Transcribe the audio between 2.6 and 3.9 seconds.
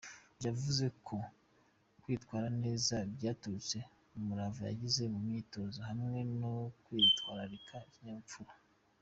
neza byaturutse